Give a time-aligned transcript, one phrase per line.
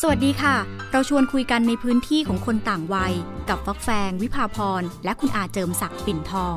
[0.00, 0.56] สวัสดีค่ะ
[0.92, 3.14] เราชวนคุยกันในพื้นที่ของคนต่างวัย
[3.48, 6.56] กับฟักแฟง วิภาพร และคุณอาเจิมศักดิ์ปิ่นทอง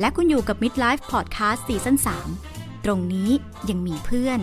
[0.00, 1.96] และคุณอยู่กับ Midlife Podcast ซีซั่น
[2.40, 3.30] 3ตรงนี้
[3.70, 4.40] ยังมีเพื่อน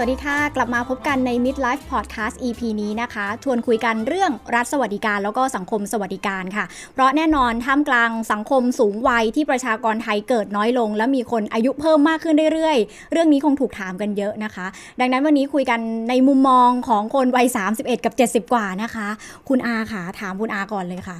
[0.00, 6.64] วัสดีค่ะ กลับมาพบกันใน Midlife Podcast EP นี้นะคะ ชวนคุยกันเรื่องรัฐสวัสดิการแล้วก็สังคมสวัสดิการค่ะ
[6.94, 14.66] เพราะแน่นอนท่ามกลางสังคมสูงวัยที่ประชากรไทยเกิดน้อยลง และมีคนอายุเพิ่มมากขึ้นเรื่อยๆ เรื่องนี้คงถูกถามกันเยอะนะคะ
[15.00, 17.46] ดังนั้นวันนี้คุยกันในมุมมองของคนวัย
[17.76, 18.14] 31 กับ
[18.46, 19.08] 70 กว่านะคะ
[19.48, 21.16] คุณอาค่ะ ถามคุณอาก่อนเลยค่ะ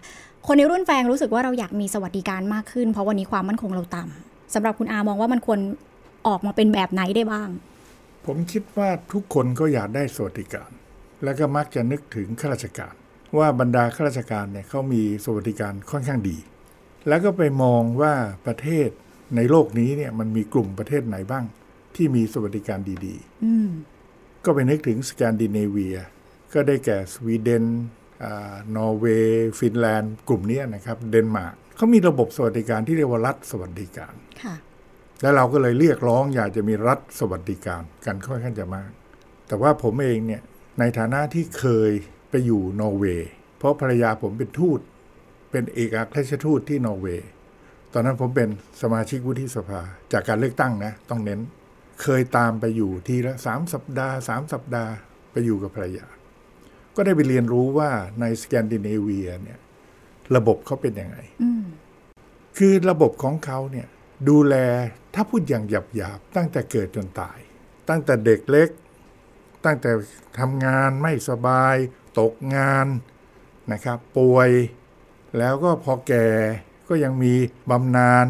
[0.46, 5.58] คนในรุ่นแฟงรู้สึกว่าเราอยากมีสวัสดิการมากขึ้น เพราะวันนี้ความมั่นคงเราต่ำสำหรับคุณอามองว่ามันควร
[6.26, 7.50] ออกมาเป็นแบบไหนได้บ้าง
[8.26, 10.70] ผมคิดว่าทุกคนก็อยากได้สวัสดิการ
[11.24, 12.94] และก็มักจะนึกถึงข้าราชการ
[13.38, 16.36] ว่าบรรดาข้าราชการเนี่ยเขามีสวัสดิการค่อนข้างดี
[17.08, 18.14] แล้วก็ไปมองว่า
[18.46, 18.88] ประเทศ
[19.36, 21.44] ในโลกนี้เนี่ยมันมีกลุ่มประเทศไหนบ้าง
[21.96, 25.96] ที่มีสวัสดิการดีๆก็ไปนึกถึงสแกนดิเนเวีย
[26.54, 27.64] ก็ได้แก่สวีเดน
[28.76, 34.14] นอร์เวย์ฟินแลนด์ กลุ่มนี้นะครับ เดนมาร์กเขามีระบบสวัสดิการที่เรียกว่ารัฐสวัสดิการ
[35.22, 38.90] และเราก็เลยเรียกร้องอยากจะมีรัฐสวัสดิการกันค่อนข้างจะมาก
[39.48, 40.42] แต่ว่าผมเองเนี่ย
[40.78, 41.92] ในฐานะที่เคย
[42.30, 44.80] ไปอยู่นอร์เวย์เพราะภรรยาผมเป็นทูต
[45.50, 47.28] เป็นเอกอัครราชทูตที่นอร์เวย์
[47.92, 48.48] ตอนนั้นผมเป็น
[48.82, 49.80] สมาชิกวุฒิสภา
[50.12, 51.40] จากการเลือกตั้งนะต้องเน้น
[52.02, 54.92] เคยตามไปอยู่ทีละสามสัปดาห์สามสัปดาห์
[55.32, 56.06] ไปอยู่กับภรรยา
[56.96, 59.58] ก็ได้ไปเรียนรู้ว่าในสแกนดิเนเวียเนี่ย
[60.36, 61.16] ระบบเขาเป็นยังไง
[62.58, 63.88] คือระบบของเขาเนี่ย
[64.28, 64.54] ดูแล
[65.14, 67.38] ถ้าพูดอย่างหยาบๆตั้งแต่เกิดจนตาย
[67.88, 68.68] ตั้งแต่เด็กเล็ก
[69.64, 69.90] ตั้งแต่
[70.38, 71.76] ทำงานไม่สบาย
[72.18, 72.86] ตกงาน
[73.72, 74.50] นะครับ ป่วย
[75.38, 76.28] แล้วก็พอแก่
[76.88, 77.34] ก็ยังมี
[77.70, 78.26] บำนาญ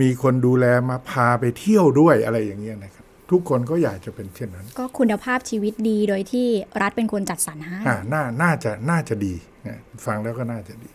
[0.00, 6.48] มีคนดูแลมาพาไปเที่ยวด้วยอะไรอย่างเงี้ยนะครับ ทุกคนก็อยากจะเป็นเช่นนั้น ก็คุณภาพชีวิตดีโดยที่
[6.82, 9.34] รัฐเป็นคนจัดสรรให้อ่าน่าน่าจะน่าจะดี
[9.66, 10.90] นะฟังแล้วก็น่าจะดี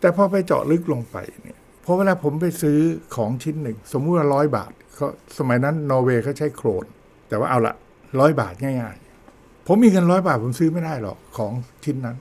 [0.00, 1.58] แต่พอไปเจาะลึกลงไปเนี่ย
[1.88, 2.78] พอเวลาผมไปซื้อ
[3.16, 5.08] ของชิ้นหนึ่ง สมมุติว่าร้อยบาทเขา
[5.38, 6.84] สมัยนั้นนอร์เวย์เขาใช้โครน
[7.28, 7.74] แต่ว่าเอาละ
[8.20, 11.52] ร้อยบาทง่ายๆ ผมมีเงินร้อยบาทผมซื้อไม่ได้หรอกของ
[11.84, 12.16] ชิ้นนั้น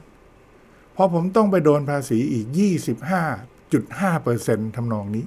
[0.94, 3.24] เพราะผมต้องไปโดนภาษีอีกยี่สิบห้า
[3.74, 5.26] จุดห้าเปอร์เซ็นทำนองนี้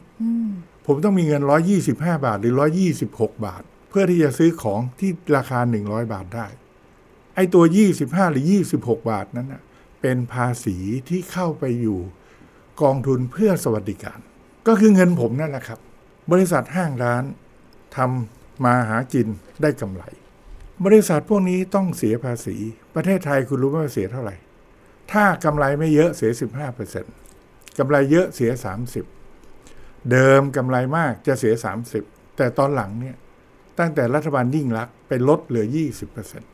[0.87, 6.47] ผมต้องมีเงินร้อยยี่สิบห้าบาทหรือร้อยี่สิบหกบาท เพื่อที่จะซื้อของที่ราคาหนึ่งร้อยบาทได้
[7.35, 9.63] ไอ้ตัวยี่สิบห้าหรือยี่สิบหกบาทนั้นนะ
[10.01, 10.77] เป็นภาษี
[11.09, 12.01] ที่เข้าไปอยู่
[12.83, 14.19] กองทุนเพื่อสวัสดิการ
[14.69, 15.79] ก็คือเงินผมนั่นแหละครับ
[16.33, 17.25] บริษัทห้างร้าน
[17.97, 19.29] ทำมาหากิน
[19.63, 20.05] ได้กำไร
[20.85, 22.57] บริษัทพวกนี้ต้องเสียภาษี
[22.95, 24.35] ประเทศไทยคุณรู้ไหมว่าเสียเท่าไหร่
[25.13, 27.15] ถ้ากำไรไม่เยอะเสีย 15เปอร์เซ็นต์
[27.79, 28.51] กำไรเยอะเสีย
[29.31, 31.55] 30 เดิมกำไรมากจะเสีย
[31.95, 33.17] 30 แต่ตอนหลังเนี่ย
[33.79, 36.51] ตั้งแต่รัฐบาลยิ่งรักไปลดเหลือ 20เปอร์เซ็นต์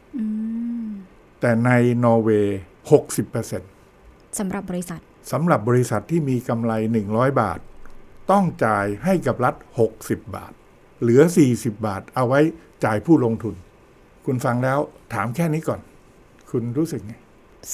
[1.41, 1.71] แต่ใน
[2.05, 2.61] นอร์เวย์
[2.95, 3.71] 60เปอร์เซ็นต์
[4.39, 5.01] สำหรับบริษัท
[5.33, 6.73] สำหรับบริษัทที่มีกำไร
[7.09, 7.61] 100 บาท
[8.31, 9.55] ต้องจ่ายให้กับรัฐ
[9.91, 10.53] 60 บาท
[11.01, 12.41] เหลือ 40 บาท เอาไว้
[12.85, 13.55] จ่ายผู้ลงทุน
[14.27, 14.79] คุณฟังแล้ว
[15.15, 15.81] ถามแค่นี้ก่อน
[16.51, 17.15] คุณรู้สึกไง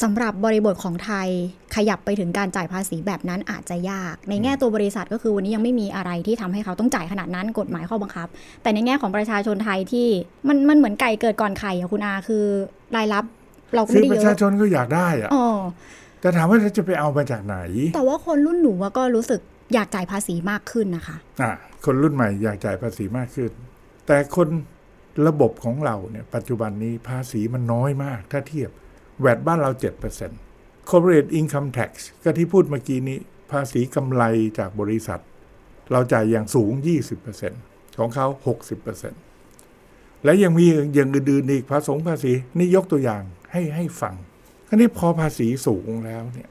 [0.02, 1.28] สำหรับบริบทของไทย
[1.74, 8.28] ขยับไปถึงการจ่ายภาษีแบบนั้นอาจจะยาก ในแง่ตัวบริษัทก็คือวันนี้ยังไม่มีอะไรที่ทำให้เขาต้องจ่ายขนาดนั้นกฎหมายข้อบังคับ
[8.62, 10.08] แต่ในแง่ของประชาชนไทยที่
[10.48, 12.44] มันมันเหมือนไก่เกิดก่อนไข่อะคุณอาคือ
[12.96, 13.24] รายรับ
[13.74, 15.30] เราก็ไม่ได้เยอะประชาชนก็อยากได้อะ
[16.20, 17.56] แต่ถามว่าจะไปเอามาจากไหน
[17.94, 19.40] แต่ว่าคนรุ่นหนูก็รู้สึก
[19.74, 21.50] อยากจ่ายภาษีมากขึ้นนะคะอ่า
[21.84, 23.50] คนรุ่นใหม่อยากจ่ายภาษีมากขึ้น
[24.06, 24.48] แต่คน
[25.26, 28.70] ระบบของเราเนี่ยปัจจุบันนี้ภาษีมันน้อยมาก ถ้าเทียบ
[29.20, 29.70] แวดบ้านเรา
[30.30, 31.90] 7% corporate income tax
[32.22, 33.18] ก็ที่พูดเมื่อกี้นี้
[33.52, 34.24] ภาษีกำไร
[34.58, 35.20] จากบริษัท
[35.92, 36.72] เราจ่ายอย่างสูง
[37.36, 38.26] 20%ของเขา
[39.26, 44.14] 60%และยังมีอย่างอื่นๆอีกภาษีภาษีนี่ยกตัวอย่างให้ให้ฟัง
[44.68, 46.50] ทีนี้พอภาษีสูงแล้วเนี่ย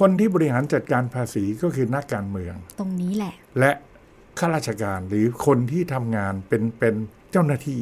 [0.00, 3.72] คนที่บริหารจัดการภาษีก็คือนักการเมือง ตรงนี้แหละ และ
[4.38, 6.94] ข้าราชการหรือคนที่ทำงานเป็นเป็น
[7.30, 7.80] เจ้าหน้าที่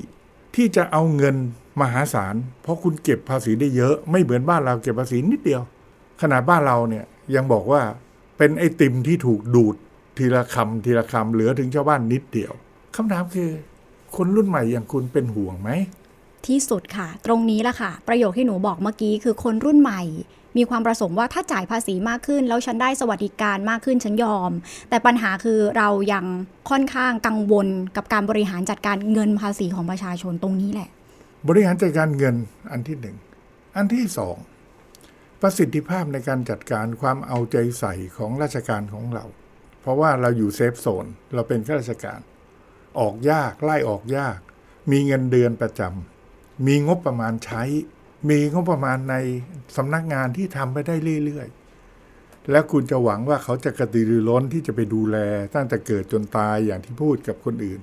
[0.57, 1.37] ที่จะเอาเงิน
[1.81, 5.63] มหาศาล เพราะคุณเก็บภาษีได้เยอะไม่เหมือนบ้านเราเก็บภาษีนิดเดียว
[6.23, 7.05] ขนาดบ้านเราเนี่ย
[7.35, 7.83] ยังบอกว่า
[8.39, 9.77] เป็นไอติมที่ถูกดูด
[10.19, 12.53] ทีละคำทีละคำเหลือถึงชาวบ้านนิดเดียว
[12.97, 13.51] คำถามคือ
[14.17, 15.71] คนรุ่นใหม่อย่างคุณเป็นห่วงไหม
[16.47, 20.03] ที่สุดค่ะ ตรงนี้แหละค่ะ ประโยคที่หนูบอกเมื่อกี้คือคนรุ่นใหม่
[20.57, 24.51] มีความประสงค์ว่าถ้าจ่ายภาษีมากขึ้น แล้วฉันได้สวัสดิการมากขึ้นฉันยอม
[24.89, 26.25] แต่ปัญหาคือเรายัง
[26.71, 30.89] ค่อนข้างกังวลกับการบริหารจัดการเงินภาษีของประชาชนตรงนี้แหละ
[31.49, 32.37] บริหารจัดการเงิน
[32.71, 33.17] อันที่หนึ่ง
[33.77, 34.37] อันที่สอง
[35.41, 39.25] ประสิทธิภาพในการจัดการความเอาใจใส่ของราชการของเรา
[39.81, 42.21] เพราะว่าเราอยู่เซฟโซนเราเป็นข้าราชการ
[43.01, 44.39] ออกยากไล่ออกยาก
[44.91, 47.63] มีเงินเดือนประจำมีงบประมาณใช้
[48.29, 49.15] มีงบประมาณใน
[49.77, 55.17] สำนักงานที่ทำไปได้เรื่อยๆ แล้วคุณจะหวังว่าเขาจะกระตือรือร้นที่จะไปดูแล
[55.55, 57.81] ตั้งแต่เกิดจนตายอย่างที่พูดกับคนอื่น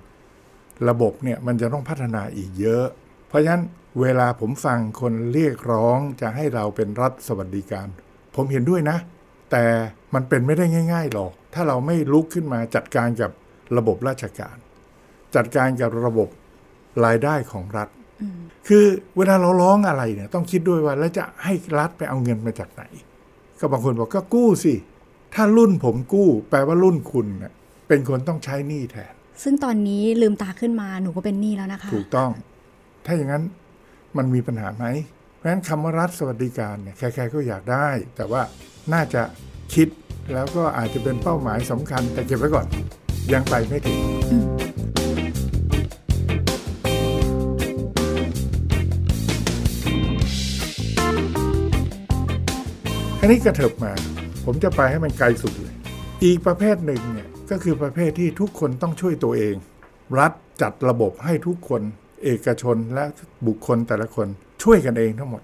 [0.89, 2.85] ระบบเนี่ยมันจะต้องพัฒนาอีกเยอะ
[3.27, 3.63] เพราะฉะนั้น
[4.01, 7.87] เวลาผมฟังคนเรียกร้องจะให้เราเป็นรัฐสวัสดิการ
[8.35, 8.97] ผมเห็นด้วยนะ
[9.51, 9.65] แต่
[10.13, 13.31] มันเป็นไม่ได้ง่าย ๆหรอก ถ้าเราไม่ลุกขึ้นมาจัดการกับ
[13.77, 14.57] ระบบราชการ
[15.35, 16.29] จัดการกับระบบ
[17.05, 17.89] รายได้ของรัฐ
[18.67, 18.85] คือ
[19.17, 22.83] เวลาเราร้องอะไรเนี่ยต้องคิดด้วยว่าแล้วจะให้รัฐไปเอาเงินมาจากไหน
[23.59, 24.73] ก็บางคนบอกก็กู้สิ
[25.35, 27.51] ถ้ารุ่นผมกู้ แปลว่ารุ่นคุณเน่ย
[27.87, 29.13] เป็นคนต้องใช้หนี้แทน
[29.43, 32.31] ซึ่งตอนนี้ลืมตาขึ้นมาหนูก็เป็นหนี้แล้วนะคะ ถูกต้อง
[33.05, 33.43] ถ้าอย่างนั้น
[34.17, 34.85] มันมีปัญหาไหม
[35.35, 38.41] เพราะฉะนั้นคำว่ารัฐสวัสดิการเนี่ยใครๆก็อยากได้ แต่ว่า
[38.93, 39.21] น่าจะ
[39.73, 39.87] คิด
[40.33, 42.67] แล้วก็อาจจะเป็นเป้าหมายสำคัญแต่เก็บไว้ก่อน
[43.33, 43.99] ยังไปไม่ถึง
[53.21, 53.91] อันนี้กระเถิบมา
[54.45, 55.75] ผมจะไปให้มันไกลสุดเลย
[56.23, 59.55] อีกประเภทหนึ่งเนี่ยก็คือประเภทที่ทุกคนต้องช่วยตัวเอง
[60.19, 60.31] รัฐ
[60.61, 61.81] จัดระบบให้ทุกคน
[62.23, 63.05] เอกชนและ
[63.47, 64.27] บุคคลแต่ละคน
[64.63, 65.41] ช่วยกันเองทั้งหมด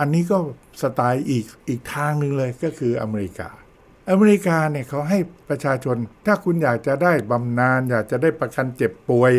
[0.00, 0.38] อันนี้ก็
[0.82, 3.48] สไตล์อีกอีกทางหนึ่งเลยก็คืออเมริกา
[4.10, 5.18] อเมริกาเนี่ยเขาให้
[5.48, 9.32] ประชาชน ถ้าคุณอยากจะได้บำนาญอยากจะได้ประกันเจ็บป่วย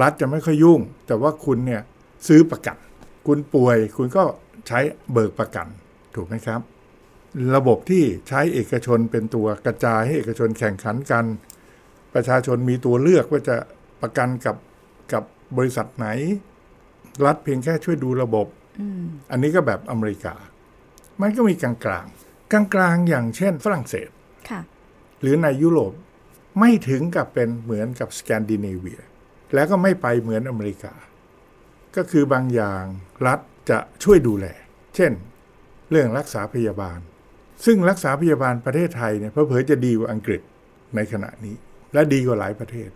[0.00, 1.82] รัฐจะไม่ค่อยยุ่ง แต่ว่าคุณเนี่ย
[2.28, 2.76] ซื้อประกัน
[3.26, 4.22] คุณป่วยคุณก็
[4.66, 4.78] ใช้
[5.12, 5.66] เบิกประกัน
[6.16, 6.71] ถูกไหมครับ
[7.56, 11.24] ระบบที่ใช้เอกชนเป็นตัวกระจายให้เอกชนแข่งขันกัน
[12.14, 13.56] ประชาชนมีตัวเลือกว่าจะ
[14.02, 14.56] ประกันกับ
[15.12, 15.22] กับ
[15.56, 16.06] บริษัทไหน
[17.24, 18.46] รัฐเพียงแค่ช่วยดูระบบ
[19.30, 20.34] อันนี้ก็แบบอเมริกา
[21.20, 22.06] มันก็มีกลางกลาง
[22.52, 24.08] กลางกลางๆอย่างเช่นฝรั่งเศส
[24.50, 24.60] ค่ะ
[25.20, 25.92] หรือในยุโรป
[26.60, 29.00] ไม่ถึงกับเป็นเหมือนกับสแกนดิเนเวีย
[29.54, 30.94] แล้วก็ไม่ไปเหมือนอเมริกา
[31.96, 32.84] ก็คือบางอย่าง
[33.26, 33.40] รัฐ
[33.70, 34.46] จะช่วยดูแล
[34.96, 35.12] เช่น
[35.90, 36.98] เรื่องรักษาพยาบาล
[37.64, 40.40] ซึ่งรักษาพยาบาลประเทศไทยเนี่ยเผลอๆจะดีกว่าอังกฤษ
[40.96, 41.54] ในขณะนี้
[41.92, 42.90] และดีกว่าหลายประเทศ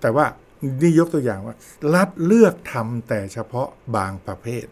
[0.00, 0.26] แต่ว่า
[0.82, 1.56] นี่ยกตัวอย่างว่า
[1.94, 4.66] รัฐเลือกทำแต่เฉพาะบางประเภท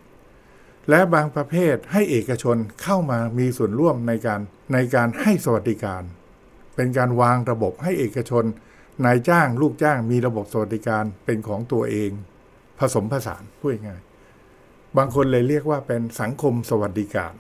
[0.91, 4.41] และบางประเภทให้เอกชนเข้ามามีส่วนร่วมในการ
[4.73, 6.03] ในการให้สวัสดิการ
[6.77, 8.45] เป็นการวางระบบให้เอกชน
[9.05, 12.11] นายจ้างลูกจ้างมีระบบสวัสดิการเป็นของตัวเอง
[12.79, 14.01] ผสมผสานพูดง่าย
[14.97, 17.35] บางคนเลยเรียกว่าเป็นสังคมสวัสดิการ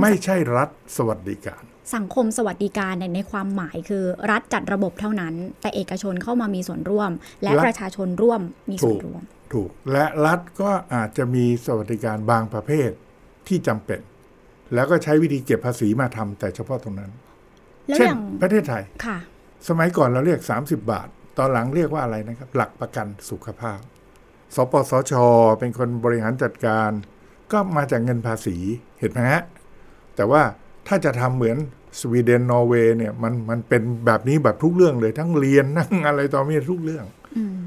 [0.00, 1.62] ไม่ใช่รัฐสวัสดิการ
[1.94, 7.10] สังคมสวัสดิการเนี่ยในความหมายคือรัฐจัดระบบเท่านั้น แต่เอกชนเข้ามามีส่วนร่วม
[7.42, 8.40] และรัฐประชาชนร่วม
[8.70, 9.22] มีส่วนร่วม
[9.52, 12.90] ถูกและรัฐก็อาจจะมีสวัสดิการบางประเภท
[13.48, 14.00] ที่จำเป็น
[14.74, 17.10] แล้วก็ใช้วิธีเก็บภาษีมาทำแต่เฉพาะตรงนั้น
[17.88, 19.18] แล้วเช่อนย่างประเทศไทยค่ะ
[19.68, 21.08] สมัยก่อนเราเรียก 30 บาท
[21.38, 23.80] ตอนหลังเรียกว่าอะไรนะครับ หลักประกันสุขภาพ
[24.54, 25.12] สปสช
[25.58, 26.90] เป็นคนบริหารจัดการ
[27.52, 28.56] ก็มาจากเงินภาษี
[29.00, 29.42] เห็นไหมฮะ
[30.16, 30.42] แต่ว่า
[30.86, 31.56] ถ้าจะทำเหมือน
[32.00, 37.04] สวีเดนนอร์เวย์เนี่ยมันมันเป็นแบบนี้แบบทุกเรื่องเลย ทั้งเรียนนั่งอะไรต่อมีทุกเรื่อง
[37.36, 37.58] อืม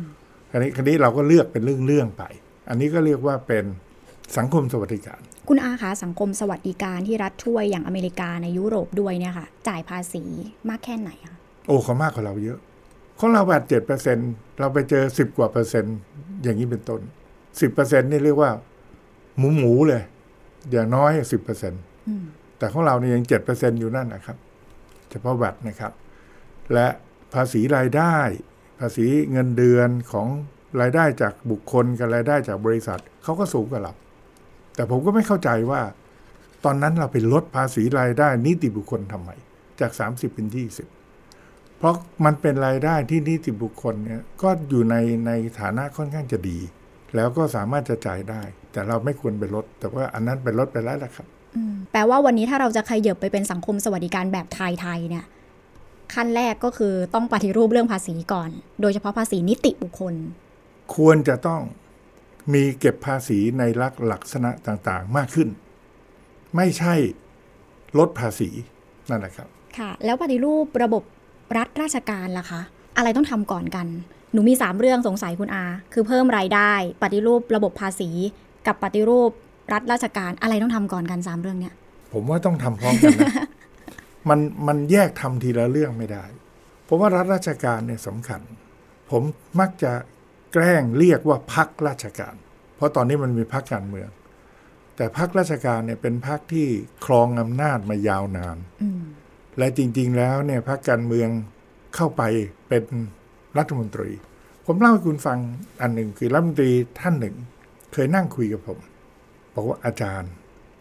[0.51, 2.23] อันนี้คันนี้เราก็เลือกเป็นเรื่องๆไป
[2.69, 3.65] อันนี้ก็เรียกว่าเป็น
[4.37, 10.23] สังคมสวัสดิการ คุณอาคะสังคมสวัสดิการที่รัฐช่วยอย่างอเมริกาในยุโรปด้วยเนี่ยค่ะ จ่ายภาษี
[10.69, 11.35] มากแค่ไหนคะ
[11.67, 12.59] โอ้เขามากกว่าเราเยอะ
[13.19, 14.17] ของเราแบบเจ็ดเปอร์เซ็น
[14.59, 15.97] เราไปเจอสิบกว่าเปอร์เซ็นต์
[16.43, 17.01] อย่างนี้เป็นต้น
[17.61, 18.51] สิบเปอร์เซ็นนี่เรียกว่า
[19.39, 20.03] หมูหมูเลย
[20.71, 21.73] อย่างน้อยสิบเปอร์เซ็น
[22.07, 22.23] อืม
[22.57, 24.37] แต่ของเราเนี่ยยังเจ็ดเปอร์เซ็นอยู่นั่นนะครับ
[25.11, 25.93] เฉพาะแวดนะครับ
[26.73, 26.87] และ
[27.33, 28.15] ภาษีรายได้
[28.79, 30.27] ภาษีเงินเดือนของ
[30.81, 33.93] รายได้จากบุคคลกับรายได้จากบริษัทเขาก็สูงกว่าเรา
[34.75, 35.81] แต่ผมก็ไม่เข้าใจว่า
[36.65, 39.29] ตอนนั้นเราไปลดภาษีรายได้นิติบุคคลทำไม
[39.79, 40.47] จาก 30 เป็น
[41.13, 44.95] 20 เพราะมันเป็นรายได้ที่นิติบุคคลเนี่ยก็อยู่ใน
[45.27, 46.59] ในฐานะค่อนข้างจะดี
[47.15, 48.41] แล้วก็สามารถจะจ่ายได้
[48.71, 55.25] แต่เราไม่ควรไปลด แต่ว่าอันนั้นเป็นลดไปแล้วละครับอืมแปลว่าวันนี้ถ้าเราจะขยับไปเป็นสังคมสวัสดิการแบบไทยๆเนี่ย
[56.13, 58.49] ขั้นแรกก็คือต้องปฏิรูปเรื่องภาษีก่อน
[58.81, 60.15] โดยเฉพาะภาษีนิติบุคคล
[60.95, 61.61] ควรจะต้อง
[62.53, 65.49] มีเก็บภาษีในลักลักษณะต่างๆ มากขึ้น
[66.55, 66.93] ไม่ใช่
[67.97, 68.49] ลดภาษี
[69.09, 69.47] นั่นแหละครับ
[69.77, 71.03] ค่ะ แล้วปฏิรูประบบ
[71.57, 72.61] รัฐราชการล่ะคะ
[72.97, 73.87] อะไรต้องทำก่อนกัน
[74.33, 76.71] หนูมีสามเรื่องสงสัยคุณอา คือเพิ่มรายได้
[77.03, 78.09] ปฏิรูประบบภาษี
[78.67, 79.31] กับปฏิรูป
[79.73, 81.73] รัฐราชการอะไรต้องทำก่อนกันสามเรื่องเนี้ย
[82.13, 83.33] ผมว่าต้องทำพร้อมกันนะ
[84.29, 86.25] มันมันแยกทำทีละเรื่องไม่ได้
[86.85, 88.41] เพราะว่ารัฐราชการเนี่ยสำคัญ
[89.11, 89.23] ผม
[89.59, 89.91] มักจะ
[90.53, 92.35] แกล้งเรียกว่าพักราชการ
[92.75, 94.09] เพราะตอนนี้มันมีพักการเมือง
[94.95, 96.67] แต่พักราชการเนี่ยเป็นพักที่
[97.05, 99.01] ครองอำนาจมายาวนานอืม
[99.57, 101.29] และจริง ๆ แล้วเนี่ยพรรคการเมือง
[101.95, 102.21] เข้าไป
[102.69, 102.83] เป็น
[103.57, 104.09] รัฐมนตรี
[104.65, 105.37] ผมเล่าให้คุณฟัง
[105.81, 107.35] อันหนึ่งคือรัฐมนตรีท่านหนึ่ง
[107.93, 108.79] เคยนั่งคุยกับผม
[109.55, 110.31] บอกว่าอาจารย์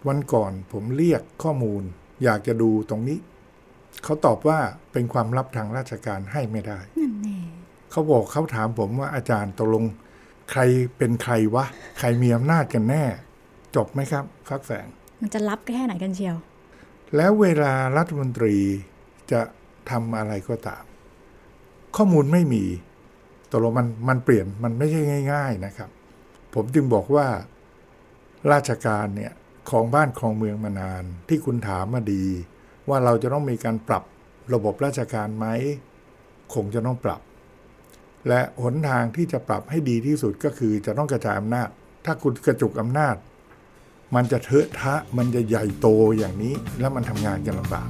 [0.09, 1.83] วันก่อนผมเรียกข้อมูล
[2.25, 3.19] อยากจะดูตรงนี้
[4.05, 4.59] เขาตอบว่า
[4.93, 7.39] เป็นความลับทางราชการให้ไม่ได้นั่นแน่
[7.91, 9.85] เขาบอกเขาถามผมว่าอาจารย์ตกลง
[10.51, 10.61] ใคร
[10.99, 11.65] เป็นใครวะ
[11.99, 13.05] ใครมีอำนาจกันแน่
[13.77, 14.87] จบไหมครับ ฟักแฝง
[15.21, 16.37] มันจะรับแค่ไหนกันเชียว
[17.17, 18.55] แล้วเวลารัฐมนตรี
[19.33, 19.41] จะ
[19.91, 20.85] ทำอะไรก็ตาม
[21.97, 22.65] ข้อมูลไม่มี
[23.51, 25.01] ตกลงมันมันเปลี่ยนมันไม่ใช่
[25.33, 25.91] ง่าย ๆนะครับ
[26.55, 27.27] ผมจึงบอกว่า
[28.53, 29.33] ราชการเนี่ย
[29.71, 32.25] ของบ้านของเมืองมานาน ที่คุณถามมาดี
[32.89, 34.05] ว่าเราจะต้องมีการปรับ
[34.55, 35.47] ระบบราชการไหม
[36.55, 37.21] คงจะต้องปรับ
[38.29, 41.69] และหนทางที่จะปรับให้ดีที่สุดก็คือจะต้องกระจายอำนาจ
[42.05, 43.17] ถ้าคุณกระจุกอำนาจ
[44.15, 45.89] มันจะเทอะทะมันจะใหญ่โต
[46.19, 47.89] อย่างนี้ แล้วมันทำงานกันลำบาก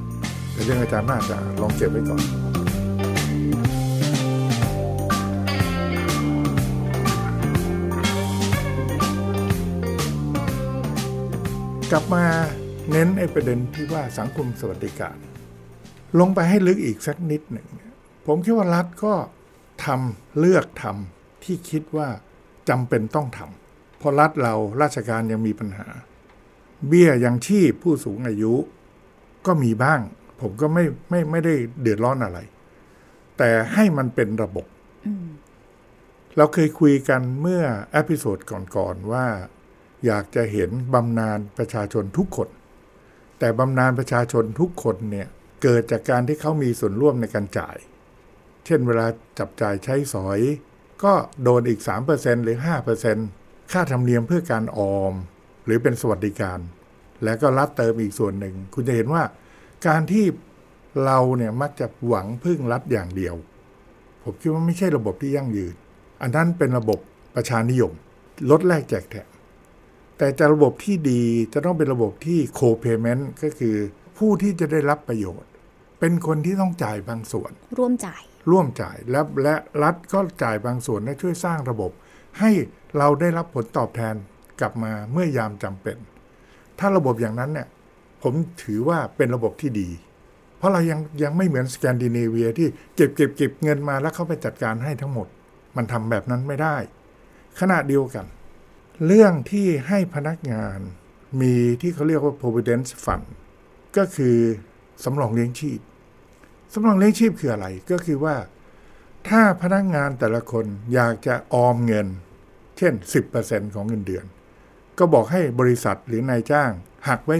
[0.52, 2.57] แต่เรื่องอาจารย์น่าจะลองเก็บไว้ก่อน
[11.92, 12.26] กลับมา
[12.90, 15.16] เน้นไอ้ประเด็นที่ว่าสังคมสวัสดิการ
[16.20, 17.92] ลงไปให้ลึกอีกสักนิดหนึ่งเนี่ย
[18.26, 19.14] ผมคิดว่ารัฐก็
[19.84, 22.08] ทำเลือกทำที่คิดว่า
[22.68, 25.86] จำเป็นต้องทำเพราะรัฐเราราชการยังมีปัญหา
[26.88, 28.54] เบี้ยยังชีพผู้สูงอายุ
[29.46, 30.00] ก็มีบ้าง
[30.40, 32.38] ผมก็ไม่ไม่ไม่ได้เดือดร้อนอะไร
[33.38, 34.66] แต่ให้มันเป็นระบบ
[35.06, 35.26] อืม
[36.36, 39.26] เราเคยคุยกันเมื่อepisode ก่อนๆว่า
[40.06, 42.48] อยากจะเห็นบำนาญประชาชนทุกคน
[43.38, 45.28] แต่บำนาญประชาชนทุกคนเนี่ย
[45.62, 47.76] เกิดจากการที่เขามีส่วนร่วมในการจ่าย
[48.66, 49.06] เช่นเวลา
[49.38, 50.40] จับจ่ายใช้สอย
[51.04, 51.12] ก็
[51.42, 51.80] โดนอีก
[52.12, 52.56] 3%หรือ
[53.14, 55.14] 5%ค่าธรรมเนียมเพื่อการออม
[55.64, 56.58] หรือเป็นสวัสดิการ
[57.24, 59.22] แล้วก็รัฐเติมอีกส่วนหนึ่ง คุณจะเห็นว่า
[59.86, 60.24] การที่
[61.04, 63.34] เราเนี่ยมักจะหวังพึ่งรัฐอย่างเดียว
[64.22, 65.74] ผมคิดว่าไม่ใช่ระบบที่ยั่งยืน
[66.22, 66.98] อันนั้นเป็นระบบ
[67.34, 67.92] ประชานิยม
[68.50, 69.28] ลดแลกแจกแถม
[70.18, 71.22] แต่จะระบบที่ดี
[71.52, 73.76] จะต้องเป็นระบบที่โคเ a เมนต์ก็คือ
[74.18, 75.50] ผู้ที่จะได้รับประโยชน์
[76.00, 81.90] เป็นคนที่ต้องจ่ายบางส่วน ร่วมจ่าย ร่วมจ่ายและและรัฐก็จ่ายบางส่วนและช่วยสร้างระบบ
[82.40, 82.50] ให้
[82.98, 84.14] เราได้รับผลตอบแทน
[84.60, 85.96] กลับมาเมื่อยามจำเป็น
[86.78, 87.68] ถ้าระบบอย่างนั้นเนี่ย
[88.22, 89.88] ผมถือว่าเป็นระบบที่ดี
[90.58, 95.26] เพราะเรายังยังไม่เหมือนสแกนดิเนเวียที่เก็บเก็บเก็บเงินมาแล้วเขาไปจัดการให้ทั้งหมด
[95.76, 96.76] มันทำแบบนั้นไม่ได้
[97.60, 98.26] ขณะเดียวกัน
[99.06, 100.78] เรื่องที่ให้พนักงาน
[101.40, 103.26] มีที่เขาเรียกว่า providence fund
[103.96, 104.36] ก็คือ
[105.04, 105.80] สำรองเลี้ยงชีพ
[106.72, 108.36] สำรองเลี้ยงชีพคืออะไร ก็คือว่า
[109.28, 112.06] ถ้าพนักงานแต่ละคนอยากจะออมเงิน
[112.76, 112.92] เช่น
[113.34, 114.24] 10%ของเงินเดือน
[114.98, 116.70] ก็บอกให้บริษัทหรือนายจ้าง
[117.08, 117.36] หักไว้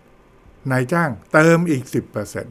[0.00, 1.84] 10%นายจ้างเติมอีก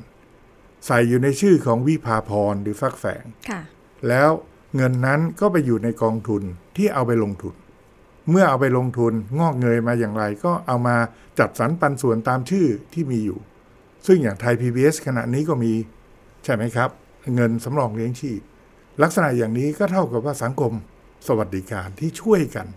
[0.10, 3.62] 10%ใส่อยู่ในชื่อของวิภาพรหรือฟักแฝงค่ะ
[4.08, 4.30] แล้ว
[4.76, 6.44] เงินนั้นก็ไปอยู่ในกองทุน
[6.76, 7.56] ที่เอาไปลงทุน
[8.32, 10.96] เมื่อเอาไปลงทุนงอกเงยมาอย่างไร ก็เอามา
[11.40, 13.40] จัดสรรปันส่วนตามชื่อที่มีอยู่
[14.06, 15.74] ซึ่งอย่างไทย PBS ขณะนี้ก็มี
[16.44, 16.90] ใช่ไหมครับ
[17.36, 18.40] เงินสำรองเลี้ยงชีพ
[19.04, 20.74] ลักษณะอย่างนี้ก็เท่ากับว่าสังคม
[21.28, 22.68] สวัสดิการที่ช่วยกัน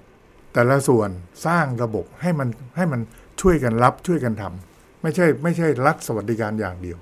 [0.52, 1.10] แต่ละส่วน
[1.46, 3.00] สร้างระบบให้มันให้มัน
[3.40, 6.98] ช่วยกันรับช่วยกันทำไม่ใช่ไม่ใช่รัฐสวัสดิการอย่างเดียว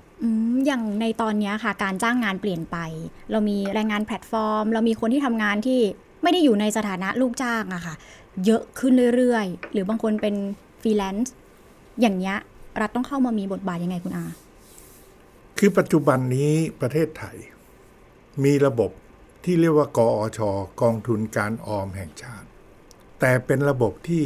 [0.65, 2.77] อย่างในตอนนี้ค่ะ การจ้างงานเปลี่ยนไป
[3.31, 5.81] เรามีแรงงานแพลตฟอร์ม เรามีคนที่ทำงานที่
[6.21, 7.95] ไม่ได้อยู่ในสถานะลูกจ้างอะค่ะ
[8.45, 10.35] เยอะขึ้นเรื่อยๆ หรือบางคนเป็น
[10.81, 11.33] ฟรีแลนซ์
[12.01, 12.37] อย่างเงี้ย
[12.81, 14.25] รัฐต้องเข้ามามีบทบาทยังไงคุณอา
[15.57, 17.37] คือปัจจุบันนี้ประเทศไทย
[18.43, 18.91] มีระบบ
[19.43, 20.39] ที่เรียกว่ากออช
[20.81, 22.47] กองทุนการออมแห่งชาติ
[23.19, 24.23] แต่เป็นระบบที่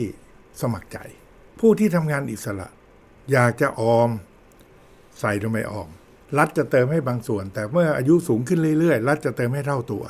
[0.61, 0.97] สมัครใจ
[1.59, 2.67] ผู้ที่ทำงานอิสระ
[3.31, 4.09] อยากจะออม
[5.19, 5.89] ใส่ลงไปออม
[6.37, 10.03] รัฐจะเติมให้บางส่วน แต่เมื่ออายุสูงขึ้นเรื่อยๆ รัฐจะเติมให้เท่าตัว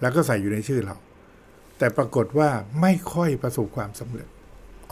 [0.00, 0.96] แล้วก็ใส่อยู่ในชื่อเรา
[1.78, 2.50] แต่ปรากฏว่า
[2.80, 4.28] ไม่ค่อยประสบความสำเร็จ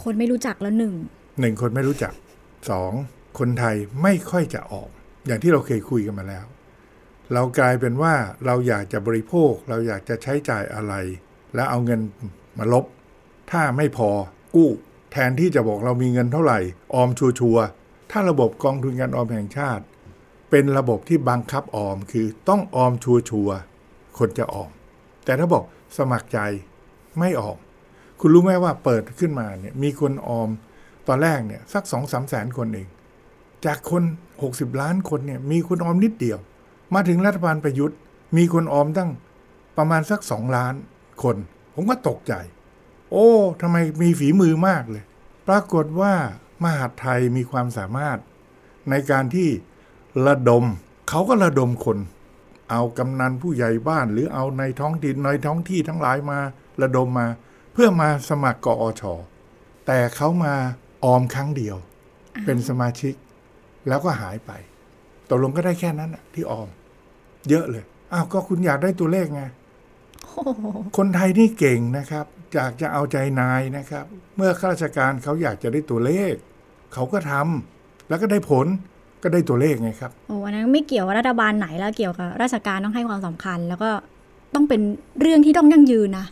[0.03, 0.95] คนไม่รู้จักแล้วหนึ่ง
[1.41, 2.13] หนึ่งคนไม่รู้จัก
[2.71, 2.93] สอง
[3.39, 4.91] คนไทยไม่ค่อยจะออม
[5.27, 6.47] อย่างที่เราเคยคุยกันมาแล้ว
[7.33, 8.15] เรากลายเป็นว่า
[8.47, 10.95] เราอยากจะบริโภค เราอยากจะใช้จ่ายอะไร
[11.55, 12.01] แล้วเอาเงิน
[12.59, 12.85] มาลบ
[13.51, 14.11] ถ้าไม่พอ
[14.55, 14.71] กู้
[15.13, 16.59] แทนที่จะบอกเรามีเงินเท่าไหร่
[16.95, 19.85] ออมชัวร์ๆถ้าระบบกองทุนการออมแห่งชาติ
[20.51, 23.13] เป็นระบบที่บังคับออมคือต้องออมชั
[23.45, 24.71] วร์ๆคนจะออม
[25.25, 25.65] แต่ถ้าบอก
[25.99, 26.39] สมัครใจ
[27.19, 27.59] ไม่ออม
[28.21, 30.49] คุณรู้ไหมว่าเปิดขึ้นมาเนี่ยมีคนออม
[31.09, 32.89] ตอนแรกเนี่ยสักสองสามแสนคนเอง
[33.67, 34.03] จากคน
[34.43, 36.39] 60 ล้านคนเนี่ยมีคนออมนิดเดียว
[36.95, 37.99] มาถึงรัฐบาลประยุทธ์
[38.37, 39.11] มีคนออมตั้ง
[39.79, 40.75] ประมาณสักสองล้าน
[41.23, 41.37] คน
[41.75, 42.35] ผมก็ตกใจ
[43.11, 43.29] โอ้
[43.63, 45.05] ทำไมมีฝีมือมากเลย
[45.49, 46.15] ปรากฏว่า
[46.63, 48.19] มหาดไทยมีความสามารถ
[48.91, 49.49] ในการที่
[50.27, 50.65] ระดม
[51.09, 51.99] เขาก็ระดมคน
[52.71, 56.39] เอากำนันผู้ใหญ่บ้านหรือเอาในท้องถิ่นในท้องที่ทั้งหลายมา
[56.83, 57.27] ระดมมา
[57.73, 59.03] เพื่อมาสมัครกอช
[59.87, 60.55] แต่เขามา
[61.05, 61.77] ออมครั้งเดียว
[62.45, 63.15] เป็นสมาชิก
[63.89, 64.51] แล้วก็หายไป
[65.29, 66.69] ตกลงก็ได้แค่นั้นน่ะที่ออม
[67.49, 69.43] เยอะเลยอ้าวก็คุณอยากได้ตัวเลขไง
[70.25, 70.65] โอ้โห
[70.97, 74.05] คนไทยนี่เก่งนะครับอยากจะเอาใจนายนะครับ
[74.37, 76.35] เมื่อข้าราชการเขาอยากจะได้ตัวเลข
[76.95, 78.67] เขาก็ทำแล้วก็ได้ผล
[79.25, 83.91] ก็ได้ตัวเลขไงครับโอ้อันนั้นไม่เกี่ยวว่ารัฐบาลไหนแล้วเกี่ยวกับราชการต้องให้ความสำคัญ แล้วก็
[84.55, 84.81] ต้องเป็น
[85.21, 86.27] เรื่องที่ต้องยั่งยืนนะ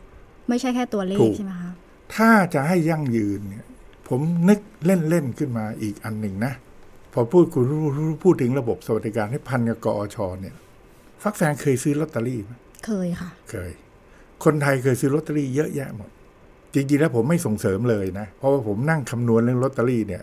[0.49, 1.71] ไม่ใช่แค่ตัวเลถูขกใช่ไหมคะ
[2.15, 3.67] ถ้าจะให้ยั่งยืนเนี่ย
[4.09, 6.53] ผมนึกเล่นๆขึ้นมาอีกอันหนึ่งนะ
[7.13, 7.65] พอพูดคุณ
[8.23, 10.55] พูดถึงระบบสวัสดิการให้พันกับกอชเนี่ย
[11.23, 12.53] ฟักแฟงเคยซื้อลอตเตอรี่ไหม
[12.87, 13.71] เคยค่ะ เคย
[14.45, 16.11] คนไทยเคยซื้อลอตเตอรี่เยอะแยะหมด
[16.75, 20.23] จริงๆแล้วผมไม่ส่งเสริมเลยนะ เพราะว่าผมนั่งคำนวณเรื่องลอตเตอรี่เนี่ย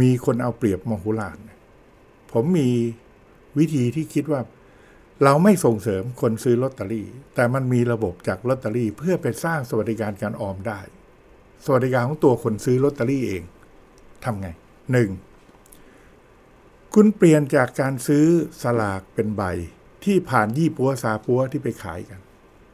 [0.00, 1.58] มีคนเอาเปรียบมโหฬารเนี่ย
[2.32, 2.70] ผมมี
[3.58, 4.40] วิธีที่คิดว่า
[5.24, 10.80] เราไม่ส่งเสริมคนซื้อลอตเตอรี่ แต่มันมีระบบจากลอตเตอรี่ เพื่อไปสร้างสวัสดิการการออมได้
[11.64, 13.42] สวัสดิการของตัวคนซื้อลอตเตอรี่เอง
[14.24, 14.48] ทำไง
[14.92, 15.10] หนึ่ง
[16.94, 18.26] คุณเปลี่ยนจากการซื้อ
[18.62, 19.42] สลากเป็นใบ
[20.04, 22.20] ที่ผ่านยี่ปัวซาปัวที่ไปขายกัน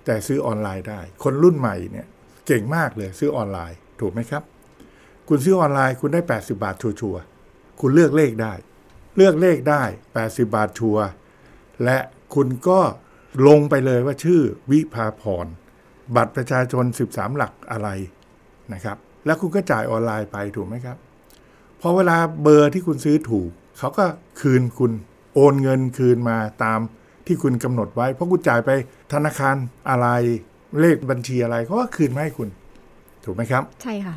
[0.04, 2.06] แต่ซื้อออนไลน์ได้ คนรุ่นใหม่เนี่ย
[2.46, 4.42] เก่งมากเลยซื้อออนไลน์ถูกไหมครับ
[5.28, 7.22] คุณซื้อออนไลน์คุณได้ 80 บาทชัวร์
[7.80, 8.52] คุณเลือกเลขได้
[9.18, 9.82] เลือกเลขได้
[10.18, 11.06] 80 บาทชัวร์
[11.84, 11.98] และ
[12.34, 12.80] คุณก็
[13.46, 15.46] ลงไปเลยว่าชื่อวิภาพร
[16.16, 17.88] บัตรประชาชน 13 หลักอะไร
[18.72, 18.96] นะครับ
[19.26, 20.96] แล้วคุณก็จ่ายออนไลน์ไปถูกไหมครับ
[21.80, 24.04] พอเวลาเบอร์ที่คุณซื้อถูก เขาก็
[24.40, 24.92] คืนคุณ
[25.34, 26.80] โอนเงินคืนมาตาม
[27.26, 28.70] ที่คุณกำหนดไว้ เพราะคุณจ่ายไป
[29.12, 29.56] ธนาคาร
[29.90, 30.08] อะไร
[30.80, 32.48] เลขบัญชีอะไรเขาก็คืนมาให้คุณ
[33.24, 34.16] ถูกไหมครับ ใช่ค่ะ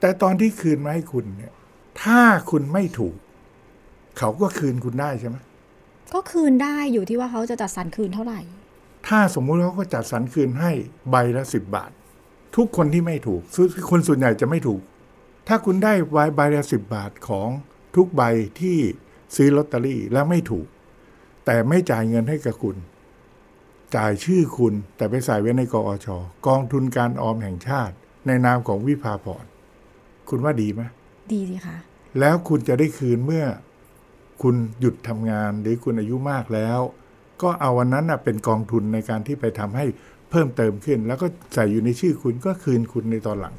[0.00, 1.52] แต่ตอนที่คืนมาให้คุณเนี่ย
[2.02, 3.16] ถ้าคุณไม่ถูก
[4.18, 5.36] เขาก็คืนคุณได้ใช่ไหม
[6.14, 8.40] ก็คืนได้อยู่ที่ว่าเขาจะจัดสรรคืนเท่าไหร่
[9.08, 10.72] ถ้าสมมุติเขาก็จัดสรรคืนให้
[11.10, 11.90] ใบละสิบบาท
[12.56, 14.82] ทุกคนที่ไม่ถูกซึ่งคนส่วนใหญ่จะไม่ถูก
[15.48, 17.48] ถ้าคุณได้ใบใบละสิบบาทของ
[17.96, 18.22] ทุกใบ
[18.60, 18.78] ที่
[19.36, 20.66] ซื้อลอตเตอรี่แล้วไม่ถูก
[21.44, 22.76] แต่ไม่จ่ายเงินให้กับคุณ
[23.96, 26.06] จ่ายชื่อคุณแต่ไปใส่ไว้ในกอช
[26.46, 27.94] กองทุนการออมแห่งชาติ
[28.26, 29.44] ในนามของวิภาพร
[30.28, 30.82] คุณว่าดีไหม
[31.32, 31.76] ดีสิคะ
[32.20, 33.44] แล้วคุณจะได้คืนเมื่อ
[34.42, 36.80] คุณหยุดทำงานหรือคุณอายุมากแล้ว
[37.42, 39.86] ก็เอาวันนั้นเป็นกองทุนในการที่ไปทำให้
[40.30, 43.54] เพิ่มเติมขึ้น แล้วก็ใส่อยู่ในชื่อคุณก็คืนคุณในตอนหลัง